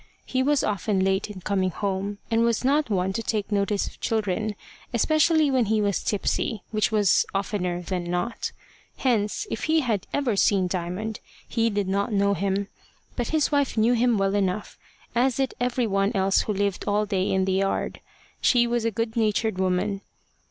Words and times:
He 0.25 0.41
was 0.41 0.63
often 0.63 1.03
late 1.03 1.29
in 1.29 1.41
coming 1.41 1.69
home, 1.69 2.17
and 2.31 2.41
was 2.43 2.63
not 2.65 2.89
one 2.89 3.13
to 3.13 3.21
take 3.21 3.51
notice 3.51 3.85
of 3.85 3.99
children, 3.99 4.55
especially 4.95 5.51
when 5.51 5.65
he 5.65 5.79
was 5.79 6.01
tipsy, 6.01 6.63
which 6.71 6.91
was 6.91 7.23
oftener 7.35 7.83
than 7.83 8.05
not. 8.09 8.51
Hence, 8.97 9.45
if 9.51 9.65
he 9.65 9.81
had 9.81 10.07
ever 10.11 10.35
seen 10.35 10.65
Diamond, 10.67 11.19
he 11.47 11.69
did 11.69 11.87
not 11.87 12.11
know 12.11 12.33
him. 12.33 12.67
But 13.15 13.27
his 13.27 13.51
wife 13.51 13.77
knew 13.77 13.93
him 13.93 14.17
well 14.17 14.33
enough, 14.33 14.75
as 15.13 15.35
did 15.37 15.53
every 15.59 15.85
one 15.85 16.11
else 16.15 16.41
who 16.41 16.53
lived 16.53 16.85
all 16.87 17.05
day 17.05 17.29
in 17.31 17.45
the 17.45 17.51
yard. 17.53 17.99
She 18.41 18.65
was 18.65 18.85
a 18.85 18.89
good 18.89 19.15
natured 19.15 19.59
woman. 19.59 20.01